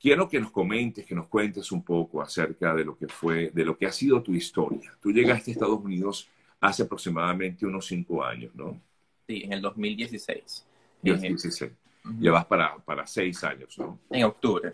quiero 0.00 0.28
que 0.28 0.40
nos 0.40 0.50
comentes, 0.50 1.04
que 1.04 1.14
nos 1.14 1.28
cuentes 1.28 1.70
un 1.72 1.82
poco 1.82 2.22
acerca 2.22 2.74
de 2.74 2.84
lo 2.84 2.96
que 2.96 3.08
fue, 3.08 3.50
de 3.50 3.64
lo 3.64 3.76
que 3.76 3.86
ha 3.86 3.92
sido 3.92 4.22
tu 4.22 4.32
historia. 4.32 4.96
Tú 5.00 5.12
llegaste 5.12 5.50
a 5.50 5.52
Estados 5.52 5.80
Unidos 5.80 6.28
hace 6.60 6.84
aproximadamente 6.84 7.66
unos 7.66 7.86
cinco 7.86 8.24
años, 8.24 8.54
¿no? 8.54 8.80
Sí, 9.26 9.42
en 9.44 9.52
el 9.52 9.60
2016. 9.60 10.66
2016. 11.02 11.72
Ya 12.20 12.32
vas 12.32 12.46
para, 12.46 12.76
para 12.76 13.06
seis 13.06 13.42
años, 13.44 13.76
¿no? 13.78 13.98
En 14.10 14.24
octubre. 14.24 14.72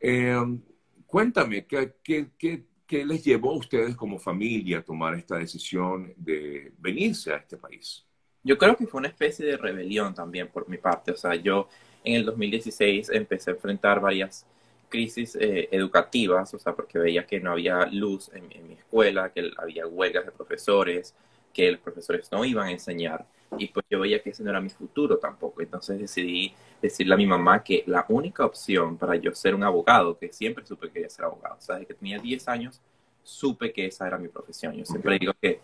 Eh, 0.00 0.58
cuéntame, 1.06 1.66
¿qué, 1.66 1.94
qué, 2.02 2.28
qué, 2.38 2.64
qué 2.86 3.04
les 3.04 3.24
llevó 3.24 3.52
a 3.52 3.58
ustedes 3.58 3.94
como 3.94 4.18
familia 4.18 4.78
a 4.78 4.82
tomar 4.82 5.14
esta 5.14 5.36
decisión 5.36 6.14
de 6.16 6.72
venirse 6.78 7.32
a 7.32 7.36
este 7.36 7.56
país? 7.56 8.04
Yo 8.42 8.56
creo 8.56 8.76
que 8.76 8.86
fue 8.86 9.00
una 9.00 9.08
especie 9.08 9.44
de 9.44 9.56
rebelión 9.56 10.14
también 10.14 10.48
por 10.48 10.68
mi 10.68 10.78
parte. 10.78 11.10
O 11.10 11.16
sea, 11.16 11.34
yo 11.34 11.68
en 12.06 12.14
el 12.14 12.24
2016 12.24 13.10
empecé 13.10 13.50
a 13.50 13.54
enfrentar 13.54 14.00
varias 14.00 14.46
crisis 14.88 15.36
eh, 15.40 15.68
educativas, 15.72 16.54
o 16.54 16.58
sea, 16.58 16.72
porque 16.72 16.98
veía 16.98 17.26
que 17.26 17.40
no 17.40 17.50
había 17.50 17.86
luz 17.86 18.30
en, 18.32 18.48
mi 18.68 18.74
escuela, 18.74 19.32
que 19.32 19.50
había 19.58 19.86
huelgas 19.88 20.24
de 20.24 20.30
profesores, 20.30 21.14
que 21.52 21.72
los 21.72 21.80
profesores 21.80 22.30
no 22.30 22.44
iban 22.44 22.68
a 22.68 22.70
enseñar, 22.70 23.26
y 23.58 23.66
pues 23.68 23.84
yo 23.90 23.98
veía 24.00 24.22
que 24.22 24.30
ese 24.30 24.44
no 24.44 24.50
era 24.50 24.60
mi 24.60 24.68
futuro 24.68 25.18
tampoco. 25.18 25.62
Entonces 25.62 25.98
decidí 25.98 26.54
decirle 26.80 27.14
a 27.14 27.16
mi 27.16 27.26
mamá 27.26 27.64
que 27.64 27.82
la 27.86 28.06
única 28.08 28.46
opción 28.46 28.96
para 28.96 29.16
yo 29.16 29.34
ser 29.34 29.54
un 29.56 29.64
abogado, 29.64 30.16
que 30.16 30.32
siempre 30.32 30.64
supe 30.64 30.86
que 30.86 30.92
quería 30.94 31.10
ser 31.10 31.24
abogado, 31.24 31.56
o 31.58 31.60
sea, 31.60 31.74
desde 31.74 31.88
que 31.88 31.94
tenía 31.94 32.18
10 32.18 32.48
años, 32.48 32.80
supe 33.24 33.72
que 33.72 33.86
esa 33.86 34.06
era 34.06 34.16
mi 34.16 34.28
profesión. 34.28 34.74
Yo 34.74 34.84
siempre 34.84 35.18
digo 35.18 35.32
que 35.40 35.60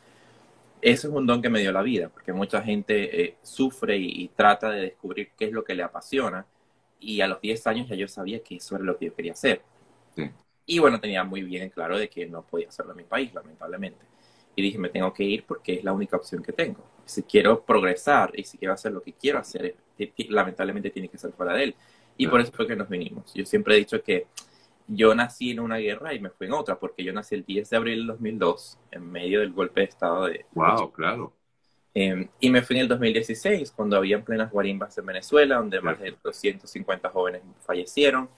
eso 0.82 1.08
es 1.08 1.14
un 1.14 1.26
don 1.26 1.40
que 1.40 1.48
me 1.48 1.60
dio 1.60 1.70
la 1.70 1.80
vida, 1.80 2.08
porque 2.08 2.32
mucha 2.32 2.60
gente 2.60 3.22
eh, 3.22 3.36
sufre 3.42 3.96
y, 3.96 4.28
trata 4.34 4.70
de 4.70 4.80
descubrir 4.82 5.30
qué 5.38 5.46
es 5.46 5.52
lo 5.52 5.62
que 5.62 5.74
le 5.74 5.84
apasiona. 5.84 6.44
Y 6.98 7.20
a 7.20 7.28
los 7.28 7.40
10 7.40 7.66
años 7.68 7.88
ya 7.88 7.94
yo 7.94 8.08
sabía 8.08 8.42
que 8.42 8.56
eso 8.56 8.74
era 8.74 8.84
lo 8.84 8.98
que 8.98 9.06
yo 9.06 9.14
quería 9.14 9.32
hacer. 9.32 9.62
Y 10.66 10.78
bueno, 10.78 11.00
tenía 11.00 11.24
muy 11.24 11.42
bien 11.42 11.70
claro 11.70 11.98
de 11.98 12.08
que 12.08 12.26
no 12.26 12.42
podía 12.42 12.68
hacerlo 12.68 12.92
en 12.92 12.98
mi 12.98 13.04
país, 13.04 13.32
lamentablemente. 13.34 14.04
Y 14.54 14.62
dije, 14.62 14.78
me 14.78 14.88
tengo 14.88 15.12
que 15.12 15.24
ir 15.24 15.44
porque 15.44 15.74
es 15.74 15.84
la 15.84 15.92
única 15.92 16.16
opción 16.16 16.42
que 16.42 16.52
tengo. 16.52 16.84
Si 17.04 17.22
quiero 17.22 17.64
progresar 17.64 18.32
y 18.34 18.44
si 18.44 18.58
quiero 18.58 18.74
hacer 18.74 18.92
lo 18.92 19.02
que 19.02 19.12
quiero 19.12 19.38
hacer, 19.38 19.76
lamentablemente 20.28 20.90
tiene 20.90 21.08
que 21.08 21.18
ser 21.18 21.32
fuera 21.32 21.54
de 21.54 21.64
él. 21.64 21.74
Y 22.16 22.26
por 22.26 22.40
eso 22.40 22.52
fue 22.52 22.66
que 22.66 22.76
nos 22.76 22.88
vinimos. 22.88 23.32
Yo 23.34 23.44
siempre 23.44 23.74
he 23.74 23.78
dicho 23.78 24.02
que 24.02 24.26
yo 24.86 25.14
nací 25.14 25.50
en 25.52 25.60
una 25.60 25.76
guerra 25.78 26.14
y 26.14 26.20
me 26.20 26.30
fui 26.30 26.46
en 26.46 26.52
otra, 26.52 26.78
porque 26.78 27.04
yo 27.04 27.12
nací 27.12 27.34
el 27.34 27.44
10 27.44 27.70
de 27.70 27.76
abril 27.76 27.98
del 27.98 28.06
2002, 28.08 28.78
en 28.90 29.10
medio 29.10 29.40
del 29.40 29.52
golpe 29.52 29.80
de 29.80 29.86
Estado 29.86 30.26
de... 30.26 30.46
¡Wow! 30.52 30.92
Claro. 30.92 31.32
Em, 31.94 32.28
y 32.40 32.50
me 32.50 32.62
fui 32.62 32.76
en 32.76 32.82
el 32.82 32.88
2016, 32.88 33.70
cuando 33.72 33.96
había 33.96 34.22
plenas 34.24 34.50
guarimbas 34.50 34.96
en 34.96 35.06
Venezuela, 35.06 35.56
donde 35.56 35.80
más 35.80 36.00
de 36.00 36.14
250 36.22 37.10
jóvenes 37.10 37.42
fallecieron. 37.60 38.28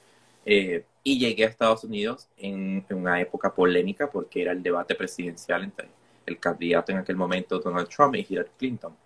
Eh, 0.44 0.84
y 1.02 1.18
llegué 1.18 1.44
a 1.44 1.48
Estados 1.48 1.84
Unidos 1.84 2.28
en, 2.36 2.84
una 2.90 3.20
época 3.20 3.54
polémica, 3.54 4.10
porque 4.10 4.42
era 4.42 4.52
el 4.52 4.62
debate 4.62 4.94
presidencial 4.94 5.64
entre 5.64 5.88
el 6.26 6.38
candidato 6.38 6.92
en 6.92 6.98
aquel 6.98 7.16
momento, 7.16 7.58
Donald 7.60 7.88
Trump, 7.88 8.16
y 8.16 8.26
Hillary 8.28 8.50
Clinton. 8.58 8.96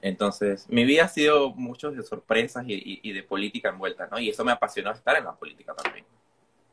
Entonces, 0.00 0.68
mi 0.68 0.84
vida 0.84 1.04
ha 1.04 1.08
sido 1.08 1.50
mucho 1.54 1.90
de 1.90 2.02
sorpresas 2.02 2.64
y, 2.68 3.00
y 3.02 3.12
de 3.12 3.22
política 3.24 3.70
envuelta, 3.70 4.06
¿no? 4.10 4.18
Y 4.18 4.28
eso 4.28 4.44
me 4.44 4.52
apasionó 4.52 4.92
estar 4.92 5.16
en 5.16 5.24
la 5.24 5.34
política 5.34 5.74
también. 5.74 6.04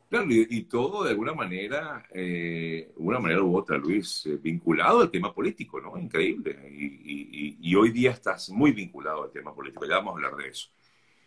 Claro, 0.08 0.26
y, 0.30 0.62
todo 0.64 1.02
de 1.02 1.10
alguna 1.10 1.34
manera, 1.34 2.06
eh, 2.12 2.92
una 2.96 3.18
manera 3.18 3.42
u 3.42 3.56
otra, 3.56 3.76
Luis, 3.76 4.24
eh, 4.26 4.38
vinculado 4.40 5.00
al 5.00 5.10
tema 5.10 5.34
político, 5.34 5.80
¿no? 5.80 5.98
Increíble. 5.98 6.56
Y, 6.70 7.74
hoy 7.74 7.90
día 7.90 8.12
estás 8.12 8.48
muy 8.50 8.72
vinculado 8.72 9.24
al 9.24 9.30
tema 9.32 9.54
político, 9.54 9.84
ya 9.84 9.96
vamos 9.96 10.12
a 10.12 10.16
hablar 10.16 10.36
de 10.36 10.48
eso. 10.48 10.68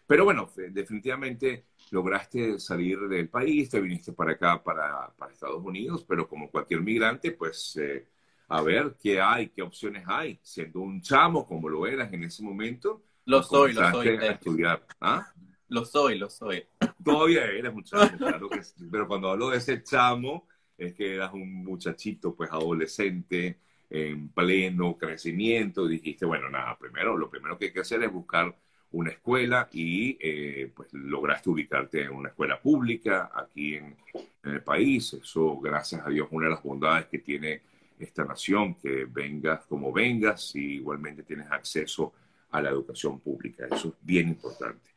Pero 0.08 0.24
bueno, 0.24 0.50
definitivamente 0.72 1.66
lograste 1.92 2.58
salir 2.58 2.98
del 3.08 3.30
país, 3.30 3.70
te 3.70 3.80
viniste 3.80 4.14
para 4.14 4.32
acá, 4.32 4.64
para, 4.64 5.14
para 5.16 5.32
Estados 5.32 5.64
Unidos, 5.64 6.06
pero 6.08 6.28
como 6.28 6.50
cualquier 6.50 6.82
migrante, 6.82 7.32
pues 7.34 7.76
eh, 7.78 8.08
a 8.48 8.62
ver 8.62 8.96
qué 9.00 9.22
hay, 9.22 9.50
qué 9.50 9.62
opciones 9.62 10.06
hay. 10.08 10.40
Siendo 10.42 10.80
un 10.80 11.02
chamo 11.02 11.46
como 11.46 11.70
lo 11.70 11.86
eras 11.86 12.12
en 12.14 12.24
ese 12.24 12.42
momento, 12.42 13.04
lo 13.26 13.44
soy, 13.44 13.74
lo 13.74 13.92
soy. 13.92 14.08
A 14.08 14.32
estudiar. 14.32 14.86
¿Ah? 15.00 15.32
Lo 15.68 15.86
soy, 15.86 16.18
lo 16.18 16.30
soy. 16.30 16.66
Todavía 17.04 17.46
eres 17.46 17.74
un 17.74 17.84
chamo, 17.84 18.18
claro 18.18 18.50
que 18.50 18.64
sí. 18.64 18.88
Pero 18.92 19.08
cuando 19.08 19.30
hablo 19.30 19.50
de 19.50 19.58
ese 19.58 19.84
chamo, 19.84 20.48
es 20.78 20.94
que 20.94 21.16
eras 21.16 21.34
un 21.34 21.64
muchachito, 21.64 22.36
pues 22.36 22.52
adolescente, 22.52 23.58
en 23.90 24.30
pleno 24.30 24.98
crecimiento. 24.98 25.88
dijiste, 25.88 26.26
bueno, 26.26 26.50
nada, 26.50 26.78
primero, 26.78 27.18
lo 27.18 27.30
primero 27.30 27.58
que 27.58 27.66
hay 27.66 27.74
que 27.74 27.82
hacer 27.82 28.04
es 28.04 28.12
buscar 28.12 28.56
una 28.92 29.12
escuela 29.12 29.70
y 29.72 30.18
eh, 30.20 30.72
pues 30.76 30.92
lograste 30.94 31.50
ubicarte 31.50 32.04
en 32.04 32.12
una 32.12 32.30
escuela 32.30 32.60
pública 32.60 33.32
aquí 33.34 33.76
en, 33.76 33.96
en, 34.44 34.52
el 34.52 34.62
país. 34.64 35.14
Eso, 35.14 35.60
gracias 35.60 36.06
a 36.06 36.10
Dios, 36.10 36.28
una 36.32 36.46
de 36.46 36.54
las 36.54 36.64
bondades 36.64 37.08
que 37.08 37.20
tiene 37.20 37.62
esta 38.00 38.24
nación, 38.24 38.76
que 38.76 39.06
vengas 39.06 39.66
como 39.66 39.92
vengas 39.92 40.56
y 40.56 40.76
igualmente 40.76 41.24
tienes 41.24 41.52
acceso 41.52 42.14
a 42.52 42.62
la 42.62 42.70
educación 42.70 43.20
pública. 43.20 43.68
Eso 43.70 43.90
es 43.90 43.94
bien 44.02 44.30
importante. 44.30 44.90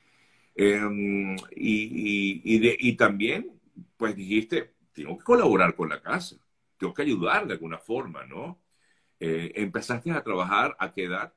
Em, 0.55 1.37
y, 1.51 2.43
y, 2.45 2.97
también, 2.97 3.59
pues 3.97 4.15
dijiste, 4.15 4.75
tengo 4.93 5.17
que 5.17 5.25
colaborar 5.25 5.75
con 5.75 5.89
la 5.89 6.03
casa, 6.03 6.37
tengo 6.77 6.93
que 6.93 7.03
ayudar 7.03 7.47
de 7.47 7.55
alguna 7.55 7.79
forma, 7.79 8.25
¿no? 8.25 8.61
Eh, 9.19 9.53
¿Empezaste 9.55 10.11
a 10.11 10.23
trabajar 10.23 10.77
a 10.79 10.93
qué 10.93 11.05
edad? 11.05 11.33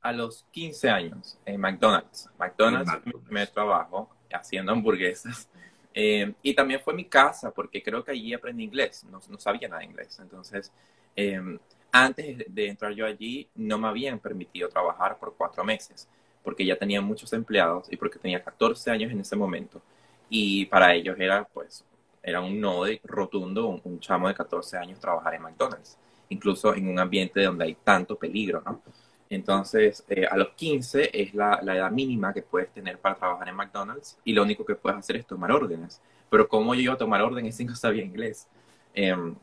A 0.00 0.12
los 0.12 0.44
15 0.52 0.90
años, 0.90 1.38
en 1.46 1.60
McDonald's. 1.60 2.28
McDonald's, 2.38 2.92
me 3.30 3.46
trabajo 3.46 4.10
haciendo 4.32 4.72
hamburguesas. 4.72 5.48
Eh, 6.00 6.32
y 6.42 6.54
también 6.54 6.78
fue 6.78 6.94
mi 6.94 7.06
casa, 7.06 7.50
porque 7.50 7.82
creo 7.82 8.04
que 8.04 8.12
allí 8.12 8.32
aprendí 8.32 8.62
inglés, 8.62 9.02
no, 9.10 9.20
no 9.28 9.38
sabía 9.38 9.66
nada 9.66 9.80
de 9.80 9.86
inglés. 9.86 10.16
Entonces, 10.20 10.70
em, 11.16 11.58
antes 11.90 12.44
de 12.46 12.68
entrar 12.68 12.92
yo 12.92 13.04
allí, 13.04 13.48
no 13.56 13.78
me 13.78 13.88
habían 13.88 14.20
permitido 14.20 14.68
trabajar 14.68 15.18
por 15.18 15.34
cuatro 15.36 15.64
meses 15.64 16.08
porque 16.48 16.64
ya 16.64 16.78
tenía 16.78 17.02
muchos 17.02 17.30
empleados 17.34 17.92
y 17.92 17.96
porque 17.98 18.18
tenía 18.18 18.42
14 18.42 18.90
años 18.90 19.12
en 19.12 19.20
ese 19.20 19.36
momento. 19.36 19.82
Y 20.30 20.64
para 20.64 20.94
ellos 20.94 21.14
era, 21.20 21.44
pues, 21.44 21.84
era 22.22 22.40
un 22.40 22.58
no 22.58 22.84
de 22.84 23.02
rotundo, 23.04 23.66
un, 23.84 24.00
chamo 24.00 24.28
de 24.28 24.34
14 24.34 24.78
años 24.78 24.98
trabajar 24.98 25.34
en 25.34 25.42
McDonald's, 25.42 25.98
incluso 26.30 26.74
en 26.74 26.88
un 26.88 26.98
ambiente 26.98 27.42
donde 27.42 27.66
hay 27.66 27.74
tanto 27.84 28.16
peligro, 28.16 28.62
¿no? 28.64 28.80
Entonces, 29.28 30.02
eh, 30.08 30.24
a 30.24 30.38
los 30.38 30.48
15 30.54 31.10
es 31.12 31.34
la, 31.34 31.60
la, 31.62 31.76
edad 31.76 31.90
mínima 31.90 32.32
que 32.32 32.40
puedes 32.40 32.72
tener 32.72 32.96
para 32.96 33.16
trabajar 33.16 33.46
en 33.46 33.54
McDonald's 33.54 34.18
y 34.24 34.32
lo 34.32 34.42
único 34.42 34.64
que 34.64 34.74
puedes 34.74 34.98
hacer 34.98 35.16
es 35.16 35.26
tomar 35.26 35.52
órdenes. 35.52 36.00
Pero 36.30 36.48
¿cómo 36.48 36.74
yo 36.74 36.80
iba 36.80 36.94
a 36.94 36.96
tomar 36.96 37.20
órdenes 37.20 37.56
si 37.56 37.66
no 37.66 37.76
sabía 37.76 38.02
inglés? 38.02 38.48
Em, 38.94 39.34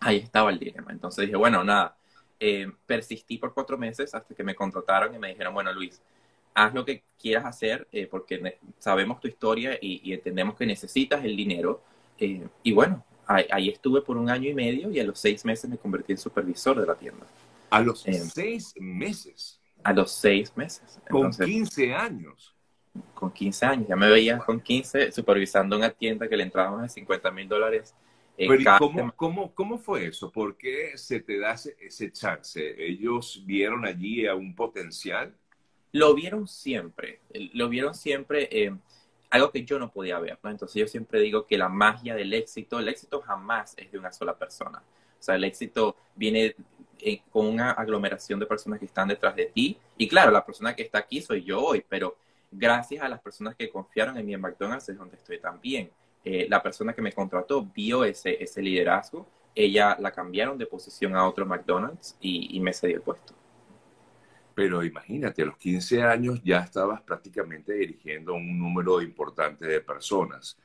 ahí 0.00 0.16
estaba 0.16 0.50
el 0.50 0.58
dilema. 0.58 0.90
Entonces 0.90 1.26
dije, 1.26 1.36
bueno, 1.36 1.62
nada, 1.62 1.96
em, 2.40 2.74
persistí 2.84 3.38
por 3.38 3.54
cuatro 3.54 3.78
meses 3.78 4.12
hasta 4.12 4.34
que 4.34 4.42
me 4.42 4.56
contrataron 4.56 5.14
y 5.14 5.20
me 5.20 5.28
dijeron, 5.28 5.54
bueno, 5.54 5.72
Luis, 5.72 6.02
haz 6.58 6.74
lo 6.74 6.84
que 6.84 7.04
quieras 7.20 7.44
hacer 7.44 7.86
eh, 7.92 8.06
porque 8.06 8.58
sabemos 8.78 9.20
tu 9.20 9.28
historia 9.28 9.78
y, 9.80 10.12
entendemos 10.12 10.56
que 10.56 10.66
necesitas 10.66 11.24
el 11.24 11.36
dinero. 11.36 11.82
Eh, 12.18 12.46
y 12.64 12.72
bueno, 12.72 13.04
ahí, 13.26 13.68
estuve 13.68 14.02
por 14.02 14.16
un 14.16 14.28
año 14.28 14.50
y 14.50 14.54
medio 14.54 14.90
y 14.90 14.98
a 14.98 15.04
los 15.04 15.20
seis 15.20 15.44
meses 15.44 15.70
me 15.70 15.78
convertí 15.78 16.12
en 16.12 16.18
supervisor 16.18 16.80
de 16.80 16.86
la 16.86 16.96
tienda. 16.96 17.26
¿A 17.70 17.80
los 17.80 18.06
eh, 18.06 18.14
seis 18.14 18.74
meses? 18.76 19.60
A 19.84 19.92
los 19.92 20.10
seis 20.10 20.52
meses. 20.56 21.00
con 21.08 21.30
15 21.30 21.94
años. 21.94 22.54
Con 23.14 23.30
15 23.30 23.66
años. 23.66 23.88
Ya 23.88 23.96
me 23.96 24.08
veía 24.08 24.38
con 24.38 24.60
15 24.60 25.12
supervisando 25.12 25.76
una 25.76 25.90
tienda 25.90 26.28
que 26.28 26.36
le 26.36 26.42
entraba 26.42 26.82
de 26.82 26.88
50 26.88 27.30
mil 27.30 27.48
dólares. 27.48 27.94
cómo, 28.78 29.12
cómo, 29.14 29.54
cómo, 29.54 29.78
fue 29.78 30.06
eso? 30.06 30.32
¿Por 30.32 30.56
qué 30.56 30.96
se 30.96 31.20
te 31.20 31.38
da 31.38 31.52
ese, 31.52 31.76
ese 31.78 32.10
chance? 32.10 32.74
¿Ellos 32.78 33.44
vieron 33.46 33.84
allí 33.84 34.26
a 34.26 34.34
un 34.34 34.56
potencial? 34.56 35.32
Lo 35.92 36.14
vieron 36.14 36.46
siempre, 36.46 37.20
lo 37.54 37.68
vieron 37.68 37.94
siempre 37.94 38.48
eh, 38.50 38.74
algo 39.30 39.50
que 39.50 39.64
yo 39.64 39.78
no 39.78 39.90
podía 39.90 40.18
ver. 40.18 40.38
Entonces 40.44 40.74
yo 40.74 40.88
siempre 40.88 41.20
digo 41.20 41.46
que 41.46 41.58
la 41.58 41.68
magia 41.68 42.14
del 42.14 42.32
éxito, 42.34 42.78
el 42.78 42.88
éxito 42.88 43.20
jamás 43.20 43.74
es 43.76 43.90
de 43.92 43.98
una 43.98 44.12
sola 44.12 44.36
persona. 44.36 44.82
O 45.18 45.22
sea, 45.22 45.34
el 45.34 45.44
éxito 45.44 45.96
viene 46.14 46.54
eh, 47.00 47.20
con 47.30 47.46
una 47.46 47.72
aglomeración 47.72 48.38
de 48.40 48.46
personas 48.46 48.78
que 48.78 48.86
están 48.86 49.08
detrás 49.08 49.34
de 49.36 49.46
ti. 49.46 49.76
Y 49.96 50.08
claro, 50.08 50.30
la 50.30 50.44
persona 50.44 50.74
que 50.74 50.82
está 50.82 50.98
aquí 50.98 51.20
soy 51.20 51.44
yo 51.44 51.60
hoy, 51.60 51.84
pero 51.88 52.16
gracias 52.50 53.02
a 53.02 53.08
las 53.08 53.20
personas 53.20 53.54
que 53.56 53.68
confiaron 53.68 54.16
en 54.16 54.26
mí 54.26 54.34
en 54.34 54.40
McDonald's 54.40 54.88
es 54.88 54.98
donde 54.98 55.16
estoy 55.16 55.38
también. 55.38 55.90
Eh, 56.24 56.46
la 56.48 56.62
persona 56.62 56.92
que 56.92 57.02
me 57.02 57.12
contrató 57.12 57.62
vio 57.62 58.04
ese, 58.04 58.42
ese 58.42 58.62
liderazgo, 58.62 59.26
ella 59.54 59.96
la 59.98 60.12
cambiaron 60.12 60.58
de 60.58 60.66
posición 60.66 61.16
a 61.16 61.26
otro 61.26 61.46
McDonald's 61.46 62.16
y, 62.20 62.56
y 62.56 62.60
me 62.60 62.72
cedió 62.72 62.96
el 62.96 63.02
puesto. 63.02 63.34
Pero 64.58 64.82
imagínate, 64.82 65.42
a 65.42 65.44
los 65.44 65.56
15 65.56 66.02
años 66.02 66.40
ya 66.42 66.58
estabas 66.58 67.00
prácticamente 67.02 67.74
dirigiendo 67.74 68.34
un 68.34 68.58
número 68.58 69.00
importante 69.00 69.64
de 69.64 69.80
personas. 69.80 70.58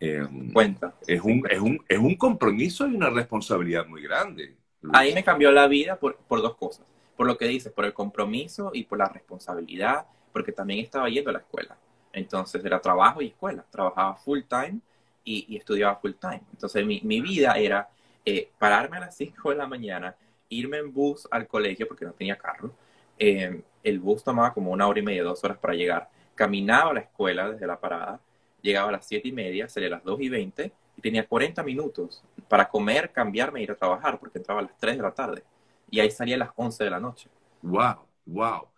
Em, 0.00 0.50
Cuenta. 0.54 0.94
Es 1.06 1.20
un, 1.20 1.46
es, 1.50 1.60
un, 1.60 1.84
es 1.86 1.98
un 1.98 2.14
compromiso 2.14 2.88
y 2.88 2.94
una 2.94 3.10
responsabilidad 3.10 3.86
muy 3.86 4.00
grande. 4.00 4.56
Ahí 4.90 5.12
me 5.12 5.22
cambió 5.22 5.52
la 5.52 5.68
vida 5.68 5.96
por, 5.96 6.16
por 6.16 6.40
dos 6.40 6.56
cosas. 6.56 6.86
Por 7.14 7.26
lo 7.26 7.36
que 7.36 7.46
dices, 7.46 7.70
por 7.70 7.84
el 7.84 7.92
compromiso 7.92 8.70
y 8.72 8.84
por 8.84 8.96
la 8.96 9.08
responsabilidad, 9.10 10.06
porque 10.32 10.52
también 10.52 10.80
estaba 10.80 11.06
yendo 11.10 11.28
a 11.28 11.34
la 11.34 11.40
escuela. 11.40 11.76
Entonces 12.14 12.64
era 12.64 12.80
trabajo 12.80 13.20
y 13.20 13.26
escuela. 13.26 13.66
Trabajaba 13.70 14.16
full 14.16 14.40
time 14.48 14.78
y, 15.24 15.54
estudiaba 15.58 15.96
full 15.96 16.12
time. 16.18 16.40
Entonces 16.52 16.86
mi, 16.86 17.02
mi 17.02 17.20
vida 17.20 17.52
era 17.58 17.86
eh, 18.24 18.48
pararme 18.58 18.96
a 18.96 19.00
las 19.00 19.16
5 19.18 19.50
de 19.50 19.56
la 19.56 19.66
mañana, 19.66 20.16
irme 20.48 20.78
en 20.78 20.90
bus 20.90 21.28
al 21.30 21.46
colegio 21.46 21.86
porque 21.86 22.06
no 22.06 22.12
tenía 22.12 22.38
carro. 22.38 22.72
Eh, 23.18 23.62
el 23.82 24.00
bus 24.00 24.24
tomaba 24.24 24.52
como 24.52 24.72
una 24.72 24.86
hora 24.86 24.98
y 24.98 25.02
media, 25.02 25.22
dos 25.22 25.42
horas 25.44 25.58
para 25.58 25.74
llegar. 25.74 26.08
Caminaba 26.34 26.90
a 26.90 26.94
la 26.94 27.00
escuela 27.00 27.50
desde 27.50 27.66
la 27.66 27.78
parada, 27.78 28.20
llegaba 28.60 28.88
a 28.88 28.92
las 28.92 29.06
7 29.06 29.28
y 29.28 29.32
media, 29.32 29.68
salía 29.68 29.88
a 29.88 29.92
las 29.92 30.04
2 30.04 30.20
y 30.20 30.28
20 30.28 30.72
y 30.96 31.00
tenía 31.00 31.26
40 31.26 31.62
minutos 31.62 32.22
para 32.48 32.68
comer, 32.68 33.12
cambiarme 33.12 33.60
e 33.60 33.62
ir 33.62 33.70
a 33.70 33.76
trabajar 33.76 34.18
porque 34.18 34.38
entraba 34.38 34.60
a 34.60 34.64
las 34.64 34.76
3 34.78 34.96
de 34.96 35.02
la 35.02 35.14
tarde. 35.14 35.44
Y 35.90 36.00
ahí 36.00 36.10
salía 36.10 36.34
a 36.34 36.40
las 36.40 36.50
11 36.56 36.84
de 36.84 36.90
la 36.90 37.00
noche. 37.00 37.30
¡Wow! 37.62 38.06
¡Wow! 38.26 38.68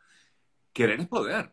Querer 0.72 1.00
es 1.00 1.08
poder. 1.08 1.50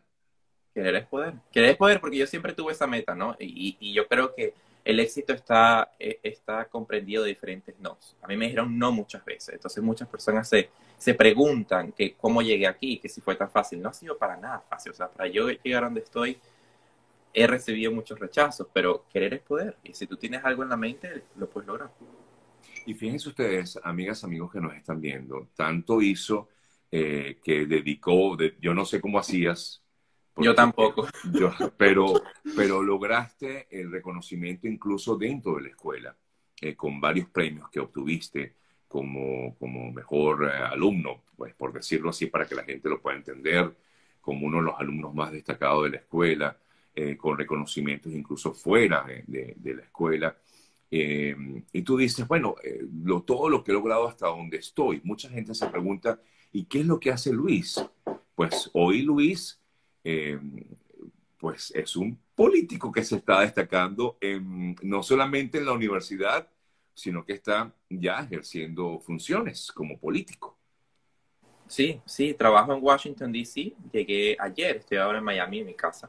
Querer 0.74 0.96
es 0.96 1.06
poder. 1.06 1.34
Querer 1.50 1.70
es 1.70 1.76
poder 1.76 2.00
porque 2.00 2.18
yo 2.18 2.26
siempre 2.26 2.52
tuve 2.52 2.72
esa 2.72 2.86
meta, 2.86 3.14
¿no? 3.14 3.34
Y, 3.40 3.76
y 3.80 3.94
yo 3.94 4.06
creo 4.06 4.34
que 4.34 4.54
el 4.86 5.00
éxito 5.00 5.32
está, 5.32 5.94
eh, 5.98 6.20
está 6.22 6.66
comprendido 6.66 7.24
de 7.24 7.30
diferentes 7.30 7.74
no. 7.80 7.98
A 8.22 8.28
mí 8.28 8.36
me 8.36 8.44
dijeron 8.44 8.78
no 8.78 8.92
muchas 8.92 9.24
veces. 9.24 9.54
Entonces 9.54 9.82
muchas 9.82 10.08
personas 10.08 10.48
se, 10.48 10.70
se 10.96 11.14
preguntan 11.14 11.90
que 11.90 12.14
cómo 12.14 12.40
llegué 12.40 12.68
aquí, 12.68 12.98
que 13.00 13.08
si 13.08 13.20
fue 13.20 13.34
tan 13.34 13.50
fácil. 13.50 13.82
No 13.82 13.88
ha 13.88 13.92
sido 13.92 14.16
para 14.16 14.36
nada 14.36 14.60
fácil. 14.60 14.92
O 14.92 14.94
sea, 14.94 15.08
para 15.08 15.28
yo 15.28 15.48
llegar 15.48 15.82
a 15.82 15.86
donde 15.86 16.02
estoy, 16.02 16.38
he 17.34 17.46
recibido 17.48 17.90
muchos 17.90 18.20
rechazos, 18.20 18.68
pero 18.72 19.04
querer 19.12 19.34
es 19.34 19.40
poder. 19.42 19.76
Y 19.82 19.92
si 19.92 20.06
tú 20.06 20.16
tienes 20.16 20.44
algo 20.44 20.62
en 20.62 20.68
la 20.68 20.76
mente, 20.76 21.24
lo 21.36 21.50
puedes 21.50 21.66
lograr. 21.66 21.90
Y 22.86 22.94
fíjense 22.94 23.28
ustedes, 23.28 23.80
amigas, 23.82 24.22
amigos 24.22 24.52
que 24.52 24.60
nos 24.60 24.74
están 24.76 25.00
viendo, 25.00 25.48
tanto 25.56 26.00
hizo 26.00 26.48
eh, 26.92 27.40
que 27.42 27.66
dedicó, 27.66 28.36
yo 28.60 28.72
no 28.72 28.84
sé 28.84 29.00
cómo 29.00 29.18
hacías, 29.18 29.82
yo 30.36 30.54
tampoco. 30.54 31.06
pero, 31.76 32.22
pero 32.54 32.82
lograste 32.82 33.66
el 33.70 33.90
reconocimiento 33.90 34.66
incluso 34.66 35.16
dentro 35.16 35.56
de 35.56 35.62
la 35.62 35.68
escuela, 35.68 36.16
eh, 36.60 36.74
con 36.74 37.00
varios 37.00 37.28
premios 37.28 37.68
que 37.70 37.80
obtuviste 37.80 38.54
como, 38.88 39.56
como 39.58 39.90
mejor 39.92 40.44
eh, 40.44 40.56
alumno, 40.56 41.22
pues 41.36 41.54
por 41.54 41.72
decirlo 41.72 42.10
así, 42.10 42.26
para 42.26 42.46
que 42.46 42.54
la 42.54 42.64
gente 42.64 42.88
lo 42.88 43.00
pueda 43.00 43.16
entender, 43.16 43.74
como 44.20 44.46
uno 44.46 44.58
de 44.58 44.64
los 44.64 44.74
alumnos 44.78 45.14
más 45.14 45.32
destacados 45.32 45.84
de 45.84 45.90
la 45.90 45.96
escuela, 45.98 46.56
eh, 46.94 47.16
con 47.16 47.36
reconocimientos 47.36 48.12
incluso 48.12 48.52
fuera 48.52 49.04
de, 49.26 49.56
la 49.62 49.82
escuela. 49.82 50.36
y 50.90 51.82
tú 51.82 51.96
dices, 51.96 52.26
bueno, 52.26 52.54
lo, 53.04 53.22
todo 53.22 53.48
lo 53.50 53.62
que 53.62 53.70
he 53.70 53.74
logrado 53.74 54.08
hasta 54.08 54.28
donde 54.28 54.56
estoy. 54.56 55.00
Mucha 55.04 55.28
gente 55.28 55.54
se 55.54 55.66
pregunta, 55.66 56.18
¿y 56.52 56.64
qué 56.64 56.80
es 56.80 56.86
lo 56.86 56.98
que 56.98 57.10
hace 57.10 57.32
Luis? 57.32 57.84
Pues 58.34 58.70
hoy 58.72 59.02
Luis 59.02 59.60
eh, 60.08 60.38
pues 61.36 61.72
es 61.74 61.96
un 61.96 62.16
político 62.36 62.92
que 62.92 63.02
se 63.02 63.16
está 63.16 63.40
destacando 63.40 64.18
no 64.82 65.02
solamente 65.02 65.58
en 65.58 65.66
la 65.66 65.72
universidad, 65.72 66.48
sino 66.94 67.24
que 67.24 67.32
está 67.32 67.74
ya 67.90 68.20
ejerciendo 68.20 69.00
funciones 69.00 69.72
como 69.72 69.98
político. 69.98 70.56
Sí, 71.66 72.00
sí, 72.04 72.34
trabajo 72.34 72.72
en 72.72 72.82
Washington, 72.82 73.32
D.C. 73.32 73.72
Llegué 73.92 74.36
ayer, 74.38 74.76
estoy 74.76 74.98
ahora 74.98 75.18
en 75.18 75.24
Miami, 75.24 75.58
en 75.58 75.66
mi 75.66 75.74
casa. 75.74 76.08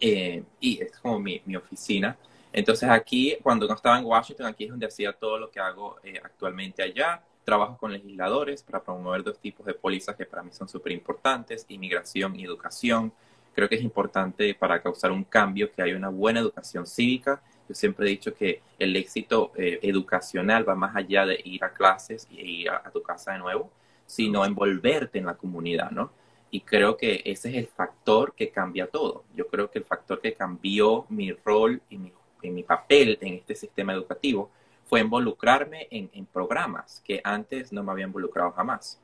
Eh, 0.00 0.42
y 0.58 0.82
es 0.82 0.98
como 0.98 1.20
mi, 1.20 1.40
oficina. 1.56 2.18
Entonces 2.52 2.88
aquí, 2.88 3.36
cuando 3.42 3.68
no 3.68 3.74
estaba 3.74 3.96
en 3.96 4.04
Washington, 4.04 4.46
aquí 4.46 4.64
es 4.64 4.70
donde 4.70 4.86
hacía 4.86 5.12
todo 5.12 5.38
lo 5.38 5.50
que 5.52 5.60
hago 5.60 5.98
eh, 6.02 6.20
actualmente 6.22 6.82
allá. 6.82 7.22
Trabajo 7.44 7.76
con 7.76 7.92
legisladores 7.92 8.62
para 8.62 8.82
promover 8.82 9.22
dos 9.22 9.38
tipos 9.38 9.66
de 9.66 9.74
pólizas 9.74 10.16
que 10.16 10.24
para 10.24 10.42
mí 10.42 10.50
son 10.52 10.66
súper 10.66 10.92
importantes, 10.92 11.66
inmigración 11.68 12.34
y 12.40 12.44
educación. 12.44 13.12
Creo 13.54 13.68
que 13.68 13.74
es 13.74 13.82
importante 13.82 14.54
para 14.54 14.80
causar 14.80 15.12
un 15.12 15.24
cambio 15.24 15.70
que 15.70 15.82
haya 15.82 15.94
una 15.94 16.08
buena 16.08 16.40
educación 16.40 16.86
cívica. 16.86 17.42
Yo 17.68 17.74
siempre 17.74 18.06
he 18.06 18.10
dicho 18.10 18.34
que 18.34 18.62
el 18.78 18.96
éxito 18.96 19.52
eh, 19.56 19.78
educacional 19.82 20.66
va 20.66 20.74
más 20.74 20.96
allá 20.96 21.26
de 21.26 21.38
ir 21.44 21.62
a 21.62 21.72
clases 21.72 22.26
e 22.30 22.44
ir 22.44 22.70
a, 22.70 22.90
tu 22.90 23.02
casa 23.02 23.32
de 23.32 23.38
nuevo, 23.38 23.70
sino 24.06 24.44
envolverte 24.44 25.18
en 25.18 25.26
la 25.26 25.34
comunidad, 25.34 25.90
¿no? 25.90 26.10
Y 26.50 26.62
creo 26.62 26.96
que 26.96 27.22
ese 27.26 27.50
es 27.50 27.56
el 27.56 27.66
factor 27.66 28.34
que 28.34 28.50
cambia 28.50 28.86
todo. 28.86 29.24
Yo 29.34 29.46
creo 29.48 29.70
que 29.70 29.80
el 29.80 29.84
factor 29.84 30.20
que 30.20 30.34
cambió 30.34 31.04
mi 31.10 31.32
rol 31.32 31.82
y 31.90 31.98
mi, 31.98 32.12
mi 32.42 32.62
papel 32.62 33.18
en 33.20 33.34
este 33.34 33.54
sistema 33.54 33.92
educativo 33.92 34.50
fue 34.84 35.00
involucrarme 35.00 35.88
en, 35.90 36.26
programas 36.26 37.02
que 37.04 37.20
antes 37.24 37.72
no 37.72 37.82
me 37.82 37.92
había 37.92 38.06
involucrado 38.06 38.52
jamás. 38.52 39.00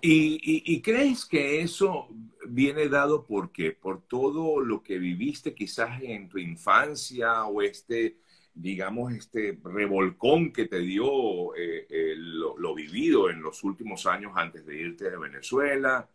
¿Y, 0.00 0.80
crees 0.82 1.24
que 1.24 1.60
eso 1.60 2.08
viene 2.48 2.88
dado 2.88 3.24
por 3.24 3.52
qué? 3.52 3.72
¿Por 3.72 4.02
todo 4.02 4.60
lo 4.60 4.82
que 4.82 4.98
viviste 4.98 5.54
quizás 5.54 6.02
en 6.02 6.28
tu 6.28 6.38
infancia 6.38 7.44
o 7.44 7.62
este, 7.62 8.18
digamos, 8.54 9.12
este 9.12 9.58
revolcón 9.64 10.52
que 10.52 10.66
te 10.66 10.80
dio 10.80 11.54
eh, 11.54 11.86
eh, 11.88 12.14
lo, 12.16 12.74
vivido 12.74 13.30
en 13.30 13.40
los 13.40 13.62
últimos 13.64 14.06
años 14.06 14.32
antes 14.34 14.66
de 14.66 14.80
irte 14.80 15.10
de 15.10 15.16
Venezuela? 15.16 16.08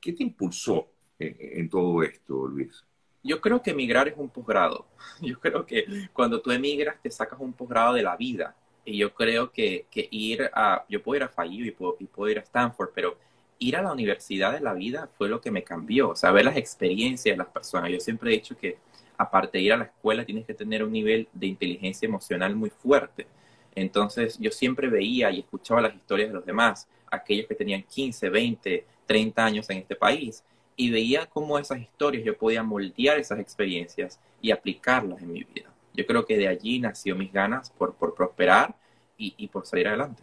¿Qué 0.00 0.12
te 0.12 0.22
impulsó 0.22 0.92
en 1.18 1.68
todo 1.68 2.02
esto, 2.02 2.46
Luis? 2.46 2.84
Yo 3.22 3.40
creo 3.40 3.62
que 3.62 3.70
emigrar 3.70 4.08
es 4.08 4.14
un 4.16 4.28
posgrado. 4.28 4.86
Yo 5.20 5.38
creo 5.38 5.66
que 5.66 6.08
cuando 6.12 6.40
tú 6.40 6.50
emigras 6.50 6.96
te 7.02 7.10
sacas 7.10 7.38
un 7.40 7.52
posgrado 7.52 7.94
de 7.94 8.02
la 8.02 8.16
vida. 8.16 8.54
Y 8.82 8.96
yo 8.96 9.12
creo 9.12 9.52
que, 9.52 9.86
que, 9.90 10.08
ir 10.10 10.50
a, 10.54 10.84
yo 10.88 11.02
puedo 11.02 11.18
ir 11.18 11.22
a 11.22 11.28
Fallido 11.28 11.66
y 11.66 11.70
puedo, 11.70 11.96
y 12.00 12.06
puedo 12.06 12.30
ir 12.30 12.38
a 12.38 12.42
Stanford, 12.42 12.88
pero 12.94 13.18
ir 13.58 13.76
a 13.76 13.82
la 13.82 13.92
universidad 13.92 14.52
de 14.52 14.60
la 14.60 14.72
vida 14.72 15.08
fue 15.18 15.28
lo 15.28 15.40
que 15.40 15.50
me 15.50 15.62
cambió. 15.62 16.08
O 16.08 16.16
sea, 16.16 16.32
ver 16.32 16.46
las 16.46 16.56
experiencias 16.56 17.34
de 17.34 17.36
las 17.36 17.48
personas. 17.48 17.90
Yo 17.90 18.00
siempre 18.00 18.30
he 18.30 18.34
dicho 18.34 18.56
que 18.56 18.78
aparte 19.18 19.58
de 19.58 19.64
ir 19.64 19.72
a 19.74 19.76
la 19.76 19.84
escuela 19.84 20.24
tienes 20.24 20.46
que 20.46 20.54
tener 20.54 20.82
un 20.82 20.90
nivel 20.90 21.28
de 21.32 21.46
inteligencia 21.46 22.06
emocional 22.06 22.56
muy 22.56 22.70
fuerte. 22.70 23.26
Entonces 23.74 24.38
yo 24.38 24.50
siempre 24.50 24.88
veía 24.88 25.30
y 25.30 25.40
escuchaba 25.40 25.82
las 25.82 25.94
historias 25.94 26.30
de 26.30 26.34
los 26.34 26.46
demás, 26.46 26.88
aquellos 27.10 27.46
que 27.46 27.54
tenían 27.54 27.82
15, 27.82 28.30
20, 28.30 28.86
30 29.06 29.44
años 29.44 29.70
en 29.70 29.78
este 29.78 29.94
país, 29.94 30.42
y 30.80 30.88
veía 30.90 31.26
cómo 31.26 31.58
esas 31.58 31.78
historias 31.78 32.24
yo 32.24 32.38
podía 32.38 32.62
moldear 32.62 33.18
esas 33.18 33.38
experiencias 33.38 34.18
y 34.40 34.50
aplicarlas 34.50 35.20
en 35.20 35.30
mi 35.30 35.44
vida. 35.44 35.70
Yo 35.92 36.06
creo 36.06 36.24
que 36.24 36.38
de 36.38 36.48
allí 36.48 36.78
nació 36.78 37.14
mis 37.16 37.30
ganas 37.30 37.68
por, 37.68 37.96
por 37.96 38.14
prosperar 38.14 38.74
y, 39.18 39.46
por 39.48 39.66
salir 39.66 39.88
adelante. 39.88 40.22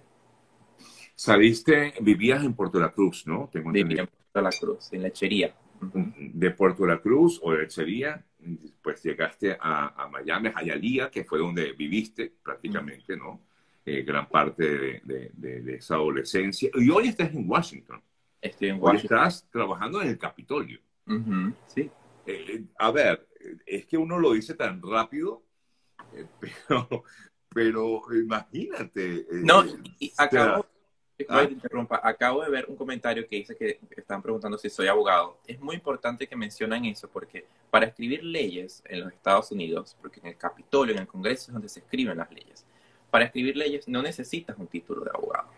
Saliste, 1.13 1.93
vivías 2.01 2.43
en 2.43 2.55
Puerto 2.55 2.79
La 2.79 2.89
Cruz, 2.89 3.27
¿no? 3.27 3.47
Tengo 3.53 3.71
Vivía 3.71 4.01
en 4.01 4.07
Puerto 4.07 4.41
La 4.41 4.49
Cruz, 4.49 4.91
en 4.91 5.03
lechería. 5.03 5.53
De 5.79 6.49
Puerto 6.49 6.87
La 6.87 6.97
Cruz 6.97 7.39
o 7.43 7.51
de 7.51 7.59
lechería, 7.59 8.25
pues 8.81 9.03
llegaste 9.03 9.55
a, 9.61 10.09
Miami, 10.11 10.49
a 10.55 10.63
Hialeah, 10.63 11.11
que 11.11 11.23
fue 11.23 11.37
donde 11.37 11.73
viviste 11.73 12.33
prácticamente, 12.41 13.15
¿no? 13.15 13.41
Eh, 13.85 14.01
gran 14.01 14.27
parte 14.27 15.01
de, 15.03 15.31
de, 15.35 15.75
esa 15.75 15.93
adolescencia. 15.93 16.71
Y 16.73 16.89
hoy 16.89 17.09
estás 17.09 17.31
en 17.31 17.47
Washington. 17.47 18.01
Estoy 18.41 18.69
en 18.69 18.81
Washington. 18.81 19.17
Estás 19.17 19.47
trabajando 19.49 20.01
en 20.01 20.09
el 20.09 20.17
Capitolio. 20.17 20.79
sí. 21.67 21.89
Eh, 22.25 22.65
a 22.77 22.91
ver, 22.91 23.25
es 23.65 23.85
que 23.85 23.97
uno 23.97 24.19
lo 24.19 24.33
dice 24.33 24.53
tan 24.53 24.81
rápido, 24.81 25.43
eh, 26.13 26.25
pero, 26.39 27.03
pero 27.49 28.01
imagínate. 28.13 29.19
Eh, 29.19 29.25
no, 29.31 29.63
y 29.97 30.11
acabo, 30.17 30.65
¿ah? 31.29 31.47
acabo 32.03 32.43
de 32.43 32.49
ver 32.49 32.65
un 32.67 32.75
comentario 32.75 33.25
que 33.27 33.37
dice 33.37 33.55
que 33.55 33.79
están 33.95 34.21
preguntando 34.21 34.57
si 34.57 34.69
soy 34.69 34.87
abogado. 34.87 35.39
Es 35.47 35.59
muy 35.59 35.75
importante 35.75 36.27
que 36.27 36.35
mencionen 36.35 36.85
eso 36.85 37.09
porque 37.09 37.45
para 37.69 37.85
escribir 37.85 38.23
leyes 38.23 38.83
en 38.85 39.01
los 39.01 39.13
Estados 39.13 39.51
Unidos, 39.51 39.95
porque 40.01 40.19
en 40.19 40.27
el 40.27 40.37
Capitolio, 40.37 40.93
en 40.93 41.01
el 41.01 41.07
Congreso 41.07 41.49
es 41.49 41.53
donde 41.53 41.69
se 41.69 41.79
escriben 41.79 42.17
las 42.17 42.31
leyes, 42.31 42.65
para 43.09 43.25
escribir 43.25 43.55
leyes 43.55 43.87
no 43.87 44.01
necesitas 44.01 44.57
un 44.57 44.67
título 44.67 45.05
de 45.05 45.11
abogado. 45.13 45.49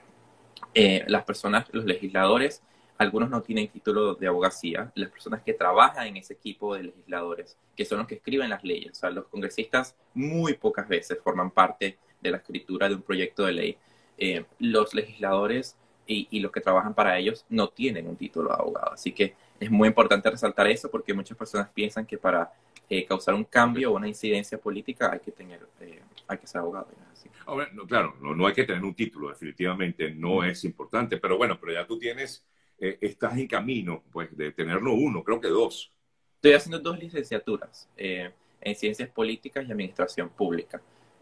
Las 0.73 1.23
personas, 1.23 1.65
los 1.71 1.85
legisladores, 1.85 2.61
algunos 2.99 3.29
no 3.29 3.41
tienen 3.41 3.69
título 3.69 4.15
de 4.15 4.27
abogacía, 4.27 4.91
las 4.95 5.09
personas 5.09 5.41
que 5.41 5.53
trabajan 5.53 6.07
en 6.07 6.17
ese 6.17 6.33
equipo 6.33 6.75
de 6.75 6.83
legisladores, 6.83 7.57
que 7.75 7.85
son 7.85 7.99
los 7.99 8.07
que 8.07 8.15
escriben 8.15 8.49
las 8.49 8.63
leyes, 8.63 8.91
o 8.91 8.95
sea, 8.95 9.09
los 9.09 9.25
congresistas 9.27 9.95
muy 10.13 10.53
pocas 10.55 10.87
veces 10.87 11.17
forman 11.23 11.49
parte 11.49 11.97
de 12.19 12.31
la 12.31 12.37
escritura 12.37 12.89
de 12.89 12.95
un 12.95 13.01
proyecto 13.01 13.45
de 13.45 13.53
ley. 13.53 13.77
Eh, 14.17 14.43
los 14.59 14.93
legisladores 14.93 15.77
y, 16.05 16.39
los 16.39 16.51
que 16.51 16.59
trabajan 16.59 16.93
para 16.93 17.17
ellos 17.17 17.45
no 17.49 17.69
tienen 17.69 18.07
un 18.07 18.15
título 18.15 18.49
de 18.49 18.55
abogado. 18.55 18.93
Así 18.93 19.11
que 19.11 19.35
es 19.59 19.69
muy 19.69 19.87
importante 19.87 20.29
resaltar 20.29 20.67
eso 20.67 20.89
porque 20.89 21.13
muchas 21.13 21.37
personas 21.37 21.69
piensan 21.69 22.05
que 22.05 22.17
para 22.17 22.51
eh, 22.89 23.05
causar 23.05 23.35
un 23.35 23.43
cambio 23.43 23.91
o 23.91 23.95
una 23.95 24.07
incidencia 24.07 24.57
política 24.57 25.11
hay 25.13 25.19
que 25.19 25.31
tener, 25.31 25.61
eh, 25.79 26.01
hay 26.27 26.37
que 26.37 26.47
ser 26.47 26.59
abogado. 26.61 26.87
Claro, 27.87 28.15
no, 28.21 28.35
no 28.35 28.47
hay 28.47 28.53
que 28.53 28.63
tener 28.63 28.83
un 28.83 28.95
título, 28.95 29.29
definitivamente 29.29 30.11
no 30.11 30.43
es 30.43 30.63
importante, 30.63 31.17
pero 31.17 31.37
bueno, 31.37 31.59
pero 31.59 31.73
ya 31.73 31.85
tú 31.85 31.97
tienes 31.97 32.45
eh, 32.77 32.97
estás 33.01 33.37
en 33.37 33.47
camino, 33.47 34.03
pues, 34.11 34.35
de 34.35 34.51
tenerlo 34.51 34.93
uno, 34.93 35.23
creo 35.23 35.41
que 35.41 35.49
dos. 35.49 35.91
Estoy 36.35 36.53
haciendo 36.53 36.79
dos 36.79 36.97
licenciaturas 36.97 37.89
eh, 37.97 38.31
en 38.61 38.75
Ciencias 38.75 39.09
Políticas 39.09 39.67
y 39.67 39.71
Administración 39.71 40.29
Pública. 40.29 40.81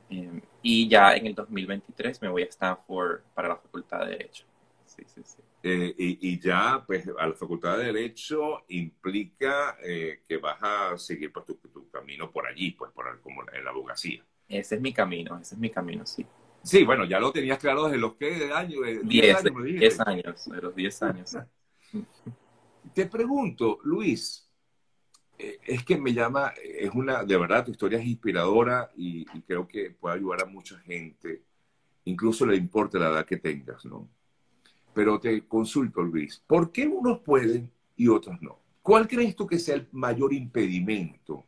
Eh, 0.09 0.41
y 0.61 0.87
ya 0.87 1.15
en 1.15 1.27
el 1.27 1.35
2023 1.35 2.21
me 2.21 2.29
voy 2.29 2.43
a 2.43 2.45
Stanford 2.45 3.21
para 3.33 3.49
la 3.49 3.57
Facultad 3.57 4.05
de 4.05 4.11
Derecho. 4.11 4.45
Sí, 4.85 5.03
sí, 5.05 5.21
sí. 5.23 5.41
Eh, 5.63 5.93
y, 5.97 6.39
ya, 6.39 6.83
pues, 6.85 7.05
a 7.17 7.27
la 7.27 7.33
Facultad 7.33 7.77
de 7.77 7.85
Derecho 7.85 8.63
implica 8.69 9.77
eh, 9.83 10.21
que 10.27 10.37
vas 10.37 10.57
a 10.61 10.97
seguir 10.97 11.33
pues, 11.33 11.45
tu, 11.45 11.89
camino 11.89 12.31
por 12.31 12.47
allí, 12.47 12.71
pues, 12.71 12.91
por 12.91 13.19
como 13.21 13.41
en 13.51 13.63
la 13.63 13.71
abogacía. 13.71 14.23
Ese 14.47 14.75
es 14.75 14.81
mi 14.81 14.93
camino, 14.93 15.37
ese 15.39 15.55
es 15.55 15.59
mi 15.59 15.69
camino, 15.69 16.05
sí. 16.05 16.25
Sí, 16.63 16.83
bueno, 16.83 17.05
ya 17.05 17.19
lo 17.19 17.31
tenías 17.31 17.59
claro 17.59 17.85
desde 17.85 17.97
los 17.97 18.15
que 18.15 18.51
años. 18.53 18.81
Diez, 19.03 19.35
años, 19.35 19.63
diez 19.63 19.99
años, 19.99 20.45
de 20.45 20.61
los 20.61 20.75
diez 20.75 21.01
años. 21.01 21.37
Te 22.93 23.05
pregunto, 23.05 23.79
Luis, 23.83 24.49
eh, 25.37 25.59
es 25.65 25.83
que 25.83 25.97
me 25.97 26.13
llama, 26.13 26.53
es 26.63 26.91
una, 26.93 27.23
de 27.23 27.37
verdad, 27.37 27.65
tu 27.65 27.71
historia 27.71 27.99
es 27.99 28.05
inspiradora 28.05 28.91
y, 28.95 29.25
y 29.33 29.41
creo 29.41 29.67
que 29.67 29.91
puede 29.91 30.15
ayudar 30.15 30.43
a 30.43 30.45
mucha 30.45 30.77
gente, 30.79 31.43
incluso 32.05 32.45
le 32.45 32.55
importa 32.55 32.97
la 32.97 33.09
edad 33.09 33.25
que 33.25 33.37
tengas, 33.37 33.85
¿no? 33.85 34.09
pero 34.97 35.19
te 35.19 35.47
consulto, 35.47 36.01
Luis, 36.01 36.41
¿por 36.47 36.71
qué 36.71 36.87
unos 36.87 37.19
pueden 37.19 37.71
y 37.95 38.07
otros 38.07 38.41
no? 38.41 38.57
¿Cuál 38.81 39.07
crees 39.07 39.35
tú 39.35 39.45
que 39.45 39.59
sea 39.59 39.75
el 39.75 39.87
mayor 39.91 40.33
impedimento 40.33 41.45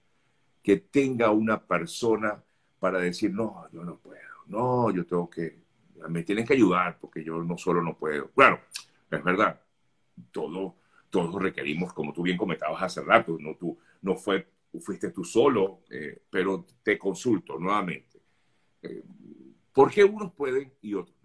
que 0.61 0.77
tenga 0.77 1.31
una 1.31 1.59
persona 1.59 2.43
para 2.79 2.99
decir, 2.99 3.33
no, 3.33 3.67
yo 3.71 3.83
no 3.83 3.97
puedo, 3.97 4.19
no, 4.47 4.91
yo 4.91 5.05
tengo 5.05 5.29
que, 5.29 5.59
me 6.07 6.23
tienen 6.23 6.45
que 6.45 6.53
ayudar 6.53 6.97
porque 6.99 7.23
yo 7.23 7.43
no 7.43 7.57
solo 7.57 7.81
no 7.81 7.97
puedo? 7.97 8.29
Claro, 8.31 8.61
es 9.11 9.23
verdad, 9.23 9.59
todo, 10.31 10.75
todos 11.09 11.41
requerimos, 11.41 11.93
como 11.93 12.13
tú 12.13 12.23
bien 12.23 12.37
comentabas 12.37 12.81
hace 12.81 13.01
rato, 13.01 13.37
no, 13.39 13.55
tú, 13.55 13.77
no 14.01 14.15
fue, 14.15 14.47
fuiste 14.79 15.11
tú 15.11 15.23
solo, 15.23 15.81
eh, 15.89 16.23
pero 16.29 16.65
te 16.83 16.97
consulto 16.97 17.59
nuevamente. 17.59 18.21
Eh, 18.81 19.03
¿Por 19.73 19.91
qué 19.91 20.03
unos 20.03 20.31
pueden 20.33 20.73
y 20.81 20.93
otros 20.93 21.19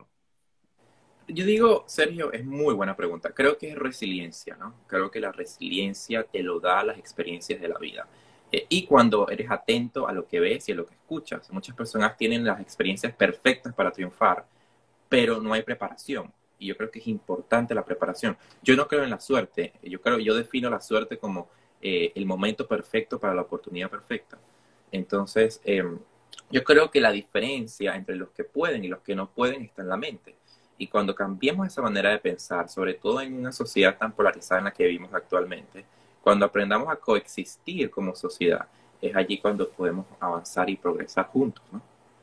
yo 1.29 1.47
digo, 1.47 1.85
Sergio, 1.87 2.33
es 2.33 2.45
muy 2.45 2.75
buena 2.75 2.97
pregunta. 2.97 3.33
Creo 3.33 3.57
que 3.57 3.71
es 3.71 3.79
resiliencia, 3.79 4.57
¿no? 4.57 4.75
Creo 4.87 5.11
que 5.11 5.21
la 5.21 5.33
resiliencia 5.33 6.25
te 6.25 6.43
lo 6.43 6.61
da 6.61 6.85
las 6.85 6.99
experiencias 6.99 7.61
de 7.61 7.69
la 7.69 7.79
vida. 7.79 8.07
Eh, 8.55 8.67
y 8.69 8.87
cuando 8.87 9.29
eres 9.29 9.51
atento 9.51 10.07
a 10.07 10.13
lo 10.13 10.29
que 10.29 10.39
ves 10.39 10.69
y 10.69 10.73
a 10.73 10.77
lo 10.77 10.87
que 10.87 10.95
escuchas. 10.95 11.51
Muchas 11.51 11.75
personas 11.75 12.17
tienen 12.17 12.45
las 12.45 12.61
experiencias 12.61 13.13
perfectas 13.13 13.75
para 13.75 13.91
triunfar, 13.91 14.47
pero 15.09 15.41
no 15.41 15.53
hay 15.53 15.63
preparación. 15.63 16.33
Y 16.61 16.69
yo 16.69 16.77
creo 16.77 16.89
que 16.89 17.01
es 17.01 17.09
importante 17.09 17.75
la 17.75 17.85
preparación. 17.85 18.37
Yo 18.63 18.77
no 18.77 18.87
creo 18.87 19.03
en 19.03 19.11
la 19.11 19.19
suerte. 19.19 19.73
Yo 19.83 20.01
creo, 20.01 20.21
yo 20.21 20.37
defino 20.37 20.71
la 20.71 20.81
suerte 20.81 21.19
como 21.19 21.49
eh, 21.83 22.13
el 22.15 22.27
momento 22.27 22.69
perfecto 22.69 23.19
para 23.19 23.35
la 23.35 23.43
oportunidad 23.43 23.91
perfecta. 23.91 24.39
Entonces, 24.93 25.61
em, 25.65 25.99
yo 26.49 26.63
creo 26.63 26.93
que 26.93 27.01
la 27.01 27.11
diferencia 27.11 27.97
entre 27.97 28.15
los 28.15 28.29
que 28.31 28.45
pueden 28.45 28.85
y 28.85 28.89
los 28.89 29.01
que 29.01 29.17
no 29.17 29.29
pueden 29.31 29.63
está 29.63 29.83
en 29.83 29.89
la 29.89 29.97
mente. 29.97 30.37
Y 30.79 30.87
cuando 30.87 31.13
cambiemos 31.17 31.67
esa 31.67 31.83
manera 31.83 32.11
de 32.11 32.19
pensar, 32.21 32.69
sobre 32.69 32.95
todo 32.95 33.21
en 33.21 33.35
una 33.35 33.51
sociedad 33.51 33.99
tan 33.99 34.13
polarizada 34.13 34.61
en 34.61 34.67
la 34.67 34.73
que 34.73 34.85
vivimos 34.85 35.13
actualmente, 35.13 35.85
cuando 36.25 36.47
aprendamos 36.47 36.89
a 36.89 36.97
coexistir 36.97 37.91
como 37.91 38.15
sociedad, 38.17 38.67
es 39.01 39.15
allí 39.15 39.37
cuando 39.37 39.69
podemos 39.69 40.07
avanzar 40.19 40.71
y 40.71 40.77
progresar 40.77 41.27
juntos, 41.27 41.63
¿no? 41.71 41.83